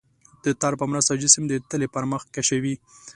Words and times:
د 0.43 0.45
تار 0.61 0.73
په 0.81 0.85
مرسته 0.91 1.19
جسم 1.21 1.43
د 1.49 1.53
تلې 1.69 1.87
پر 1.93 2.03
مخ 2.11 2.21
کشوي. 2.35 2.75